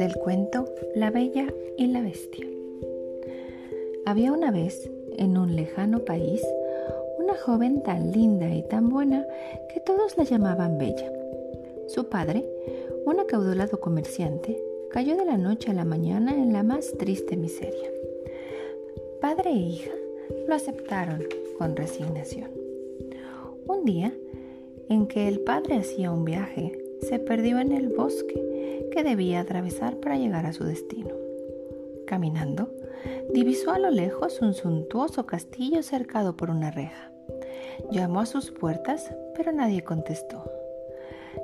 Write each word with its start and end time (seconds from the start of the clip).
del 0.00 0.16
cuento 0.16 0.64
La 0.94 1.10
Bella 1.10 1.52
y 1.76 1.86
la 1.86 2.00
Bestia. 2.00 2.46
Había 4.06 4.32
una 4.32 4.50
vez, 4.50 4.90
en 5.18 5.36
un 5.36 5.54
lejano 5.54 6.06
país, 6.06 6.42
una 7.18 7.36
joven 7.36 7.82
tan 7.82 8.10
linda 8.10 8.48
y 8.48 8.62
tan 8.62 8.88
buena 8.88 9.26
que 9.68 9.80
todos 9.80 10.16
la 10.16 10.24
llamaban 10.24 10.78
Bella. 10.78 11.12
Su 11.86 12.08
padre, 12.08 12.46
un 13.04 13.20
acaudalado 13.20 13.78
comerciante, 13.78 14.58
cayó 14.90 15.18
de 15.18 15.26
la 15.26 15.36
noche 15.36 15.70
a 15.70 15.74
la 15.74 15.84
mañana 15.84 16.32
en 16.32 16.54
la 16.54 16.62
más 16.62 16.92
triste 16.96 17.36
miseria. 17.36 17.90
Padre 19.20 19.50
e 19.50 19.58
hija 19.58 19.92
lo 20.48 20.54
aceptaron 20.54 21.24
con 21.58 21.76
resignación. 21.76 22.50
Un 23.66 23.84
día, 23.84 24.14
en 24.88 25.06
que 25.06 25.28
el 25.28 25.40
padre 25.40 25.76
hacía 25.76 26.10
un 26.10 26.24
viaje, 26.24 26.79
se 27.02 27.18
perdió 27.18 27.58
en 27.58 27.72
el 27.72 27.88
bosque 27.88 28.88
que 28.92 29.02
debía 29.02 29.40
atravesar 29.40 29.96
para 29.96 30.16
llegar 30.16 30.46
a 30.46 30.52
su 30.52 30.64
destino. 30.64 31.10
Caminando, 32.06 32.70
divisó 33.32 33.72
a 33.72 33.78
lo 33.78 33.90
lejos 33.90 34.40
un 34.40 34.54
suntuoso 34.54 35.26
castillo 35.26 35.82
cercado 35.82 36.36
por 36.36 36.50
una 36.50 36.70
reja. 36.70 37.10
Llamó 37.90 38.20
a 38.20 38.26
sus 38.26 38.50
puertas, 38.50 39.12
pero 39.36 39.52
nadie 39.52 39.82
contestó. 39.82 40.50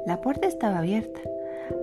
La 0.06 0.20
puerta 0.20 0.48
estaba 0.48 0.78
abierta, 0.78 1.20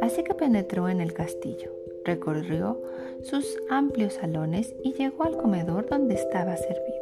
así 0.02 0.24
que 0.24 0.34
penetró 0.34 0.90
en 0.90 1.02
el 1.02 1.14
castillo, 1.14 1.72
recorrió 2.04 2.82
sus 3.22 3.58
amplios 3.70 4.14
salones 4.14 4.76
y 4.84 4.94
llegó 4.94 5.24
al 5.24 5.38
comedor 5.38 5.88
donde 5.90 6.16
estaba 6.16 6.58
servido 6.58 6.94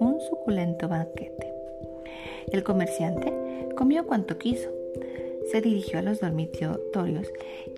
un 0.00 0.20
suculento 0.20 0.88
banquete. 0.88 1.52
El 2.50 2.64
comerciante 2.64 3.32
comió 3.76 4.06
cuanto 4.06 4.38
quiso, 4.38 4.68
se 5.50 5.60
dirigió 5.60 5.98
a 5.98 6.02
los 6.02 6.20
dormitorios 6.20 7.28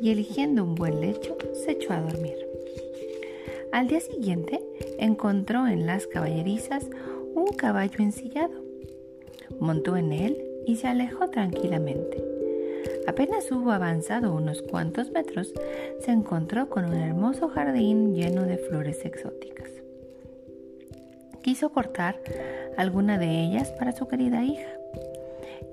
y 0.00 0.10
eligiendo 0.10 0.64
un 0.64 0.74
buen 0.74 1.00
lecho 1.00 1.36
se 1.52 1.72
echó 1.72 1.92
a 1.92 2.00
dormir. 2.00 2.36
Al 3.72 3.88
día 3.88 4.00
siguiente 4.00 4.60
encontró 4.98 5.66
en 5.66 5.86
las 5.86 6.06
caballerizas 6.06 6.88
un 7.34 7.46
caballo 7.56 7.98
ensillado. 8.00 8.52
Montó 9.60 9.96
en 9.96 10.12
él 10.12 10.44
y 10.66 10.76
se 10.76 10.88
alejó 10.88 11.28
tranquilamente. 11.28 12.22
Apenas 13.06 13.50
hubo 13.50 13.72
avanzado 13.72 14.34
unos 14.34 14.62
cuantos 14.62 15.10
metros, 15.10 15.52
se 16.00 16.10
encontró 16.10 16.68
con 16.68 16.84
un 16.84 16.94
hermoso 16.94 17.48
jardín 17.48 18.14
lleno 18.14 18.42
de 18.42 18.58
flores 18.58 19.04
exóticas. 19.04 19.70
Quiso 21.42 21.70
cortar 21.70 22.20
alguna 22.76 23.18
de 23.18 23.42
ellas 23.42 23.72
para 23.72 23.92
su 23.92 24.06
querida 24.06 24.44
hija. 24.44 24.68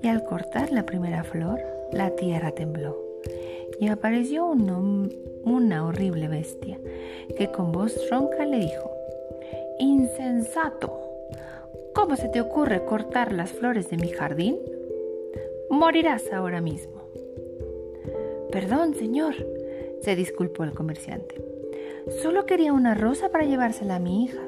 Y 0.02 0.08
al 0.08 0.24
cortar 0.24 0.72
la 0.72 0.86
primera 0.86 1.22
flor, 1.22 1.60
la 1.92 2.10
tierra 2.16 2.52
tembló 2.52 3.10
y 3.80 3.88
apareció 3.88 4.46
una 4.46 5.86
horrible 5.86 6.28
bestia 6.28 6.78
que 7.36 7.50
con 7.50 7.72
voz 7.72 8.08
ronca 8.10 8.44
le 8.44 8.58
dijo, 8.60 8.90
Insensato, 9.78 10.92
¿cómo 11.94 12.16
se 12.16 12.28
te 12.28 12.40
ocurre 12.40 12.84
cortar 12.84 13.32
las 13.32 13.52
flores 13.52 13.88
de 13.88 13.96
mi 13.96 14.08
jardín? 14.08 14.58
Morirás 15.70 16.30
ahora 16.32 16.60
mismo. 16.60 17.00
Perdón, 18.50 18.94
señor, 18.94 19.34
se 20.02 20.16
disculpó 20.16 20.64
el 20.64 20.74
comerciante. 20.74 21.42
Solo 22.22 22.44
quería 22.44 22.72
una 22.72 22.94
rosa 22.94 23.30
para 23.30 23.44
llevársela 23.44 23.96
a 23.96 24.00
mi 24.00 24.24
hija. 24.24 24.42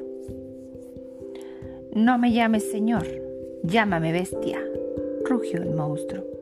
No 1.95 2.17
me 2.17 2.31
llames 2.31 2.69
señor, 2.69 3.05
llámame 3.63 4.11
bestia, 4.11 4.59
rugió 5.25 5.61
el 5.61 5.71
monstruo. 5.71 6.32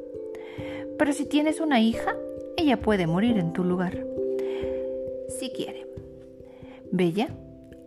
Pero 1.02 1.14
si 1.14 1.26
tienes 1.26 1.60
una 1.60 1.80
hija, 1.80 2.14
ella 2.58 2.80
puede 2.80 3.08
morir 3.08 3.40
en 3.40 3.54
tu 3.54 3.64
lugar. 3.64 4.06
Si 5.30 5.50
quiere. 5.50 5.88
Bella, 6.92 7.30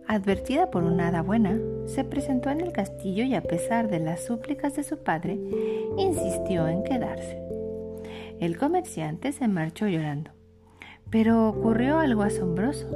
advertida 0.05 0.69
por 0.69 0.83
una 0.83 1.07
hada 1.07 1.21
buena, 1.21 1.57
se 1.85 2.03
presentó 2.03 2.49
en 2.49 2.59
el 2.59 2.73
castillo 2.73 3.23
y 3.23 3.33
a 3.33 3.41
pesar 3.41 3.89
de 3.89 3.99
las 3.99 4.25
súplicas 4.25 4.75
de 4.75 4.83
su 4.83 4.97
padre, 4.97 5.39
insistió 5.97 6.67
en 6.67 6.83
quedarse. 6.83 7.41
El 8.41 8.57
comerciante 8.57 9.31
se 9.31 9.47
marchó 9.47 9.87
llorando. 9.87 10.31
Pero 11.09 11.47
ocurrió 11.47 11.99
algo 11.99 12.23
asombroso. 12.23 12.89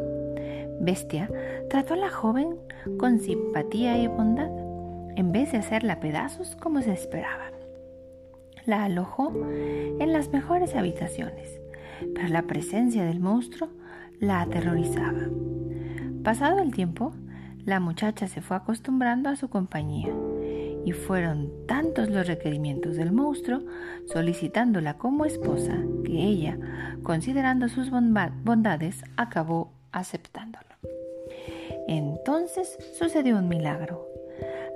Bestia 0.81 1.31
trató 1.69 1.93
a 1.93 1.97
la 1.97 2.09
joven 2.09 2.57
con 2.97 3.19
simpatía 3.21 3.97
y 3.97 4.07
bondad, 4.07 4.51
en 5.15 5.31
vez 5.31 5.53
de 5.53 5.59
hacerla 5.59 6.01
pedazos 6.01 6.57
como 6.57 6.81
se 6.81 6.91
esperaba 6.91 7.58
la 8.69 8.83
alojó 8.83 9.33
en 9.99 10.13
las 10.13 10.31
mejores 10.31 10.75
habitaciones, 10.75 11.59
pero 12.13 12.27
la 12.29 12.43
presencia 12.43 13.03
del 13.03 13.19
monstruo 13.19 13.69
la 14.19 14.41
aterrorizaba. 14.41 15.27
Pasado 16.23 16.59
el 16.59 16.73
tiempo, 16.73 17.13
la 17.65 17.79
muchacha 17.79 18.27
se 18.27 18.41
fue 18.41 18.57
acostumbrando 18.57 19.29
a 19.29 19.35
su 19.35 19.49
compañía 19.49 20.13
y 20.85 20.91
fueron 20.91 21.51
tantos 21.67 22.09
los 22.09 22.27
requerimientos 22.27 22.95
del 22.95 23.11
monstruo 23.11 23.61
solicitándola 24.05 24.97
como 24.97 25.25
esposa 25.25 25.75
que 26.05 26.13
ella, 26.13 26.57
considerando 27.03 27.67
sus 27.69 27.89
bondades, 27.89 29.03
acabó 29.17 29.71
aceptándolo. 29.91 30.65
Entonces 31.87 32.77
sucedió 32.97 33.37
un 33.37 33.47
milagro. 33.47 34.07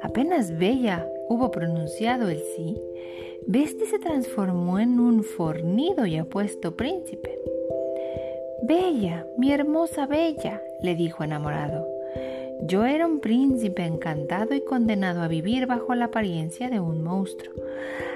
Apenas 0.01 0.57
Bella 0.57 1.07
hubo 1.29 1.51
pronunciado 1.51 2.29
el 2.29 2.39
sí, 2.55 2.77
Bestia 3.45 3.85
se 3.87 3.99
transformó 3.99 4.79
en 4.79 4.99
un 4.99 5.23
fornido 5.23 6.05
y 6.05 6.17
apuesto 6.17 6.77
príncipe. 6.77 7.37
Bella, 8.63 9.27
mi 9.37 9.51
hermosa 9.51 10.05
Bella, 10.05 10.61
le 10.81 10.95
dijo 10.95 11.23
enamorado. 11.23 11.85
Yo 12.65 12.85
era 12.85 13.05
un 13.05 13.19
príncipe 13.19 13.83
encantado 13.83 14.55
y 14.55 14.61
condenado 14.61 15.21
a 15.21 15.27
vivir 15.27 15.65
bajo 15.65 15.93
la 15.95 16.05
apariencia 16.05 16.69
de 16.69 16.79
un 16.79 17.03
monstruo, 17.03 17.53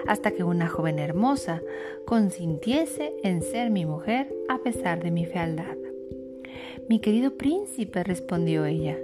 hasta 0.07 0.31
que 0.31 0.45
una 0.45 0.69
joven 0.69 0.99
hermosa 0.99 1.61
consintiese 2.05 3.13
en 3.23 3.41
ser 3.41 3.69
mi 3.69 3.85
mujer 3.85 4.33
a 4.47 4.59
pesar 4.59 5.03
de 5.03 5.11
mi 5.11 5.25
fealdad. 5.25 5.75
Mi 6.87 6.99
querido 6.99 7.31
príncipe, 7.31 8.05
respondió 8.05 8.63
ella, 8.63 8.97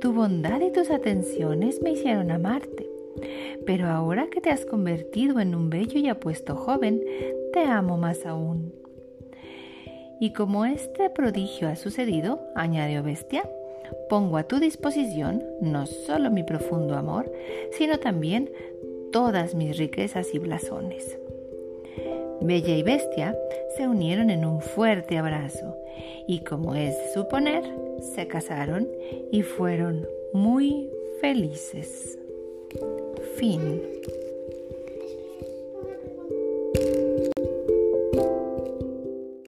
tu 0.00 0.12
bondad 0.12 0.60
y 0.60 0.72
tus 0.72 0.90
atenciones 0.90 1.80
me 1.80 1.92
hicieron 1.92 2.32
amarte. 2.32 2.91
Pero 3.66 3.88
ahora 3.88 4.28
que 4.30 4.40
te 4.40 4.50
has 4.50 4.64
convertido 4.64 5.40
en 5.40 5.54
un 5.54 5.70
bello 5.70 5.98
y 5.98 6.08
apuesto 6.08 6.56
joven, 6.56 7.02
te 7.52 7.60
amo 7.60 7.96
más 7.96 8.26
aún. 8.26 8.72
Y 10.20 10.32
como 10.32 10.64
este 10.64 11.10
prodigio 11.10 11.68
ha 11.68 11.76
sucedido, 11.76 12.40
añadió 12.54 13.02
Bestia, 13.02 13.48
pongo 14.08 14.36
a 14.36 14.44
tu 14.44 14.60
disposición 14.60 15.42
no 15.60 15.86
solo 15.86 16.30
mi 16.30 16.44
profundo 16.44 16.96
amor, 16.96 17.32
sino 17.72 17.98
también 17.98 18.50
todas 19.12 19.54
mis 19.54 19.76
riquezas 19.76 20.34
y 20.34 20.38
blasones. 20.38 21.18
Bella 22.40 22.76
y 22.76 22.82
Bestia 22.82 23.36
se 23.76 23.86
unieron 23.86 24.30
en 24.30 24.44
un 24.44 24.60
fuerte 24.60 25.18
abrazo 25.18 25.76
y 26.26 26.40
como 26.40 26.74
es 26.74 26.96
de 26.96 27.12
suponer, 27.14 27.64
se 28.14 28.26
casaron 28.26 28.88
y 29.30 29.42
fueron 29.42 30.06
muy 30.32 30.90
felices. 31.20 32.18
Fin. 33.22 33.80